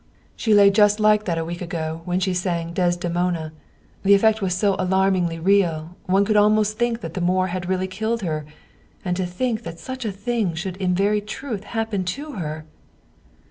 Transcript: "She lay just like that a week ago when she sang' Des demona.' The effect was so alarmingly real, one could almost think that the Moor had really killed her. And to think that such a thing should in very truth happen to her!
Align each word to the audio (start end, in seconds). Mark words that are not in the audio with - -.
"She 0.35 0.55
lay 0.55 0.71
just 0.71 0.99
like 0.99 1.25
that 1.25 1.37
a 1.37 1.45
week 1.45 1.61
ago 1.61 2.01
when 2.05 2.19
she 2.19 2.33
sang' 2.33 2.73
Des 2.73 2.93
demona.' 2.93 3.51
The 4.01 4.15
effect 4.15 4.41
was 4.41 4.55
so 4.55 4.75
alarmingly 4.79 5.37
real, 5.37 5.95
one 6.07 6.25
could 6.25 6.35
almost 6.35 6.79
think 6.79 7.01
that 7.01 7.13
the 7.13 7.21
Moor 7.21 7.45
had 7.49 7.69
really 7.69 7.85
killed 7.85 8.23
her. 8.23 8.43
And 9.05 9.15
to 9.15 9.27
think 9.27 9.61
that 9.61 9.77
such 9.77 10.03
a 10.03 10.11
thing 10.11 10.55
should 10.55 10.77
in 10.77 10.95
very 10.95 11.21
truth 11.21 11.65
happen 11.65 12.03
to 12.05 12.31
her! 12.31 12.65